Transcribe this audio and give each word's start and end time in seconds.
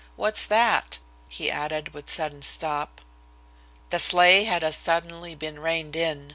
What's 0.15 0.47
that?" 0.47 0.97
he 1.27 1.51
added, 1.51 1.93
with 1.93 2.09
sudden 2.09 2.41
stop. 2.41 3.01
The 3.91 3.99
sleigh 3.99 4.45
had 4.45 4.63
as 4.63 4.75
suddenly 4.75 5.35
been 5.35 5.59
reined 5.59 5.95
in. 5.95 6.29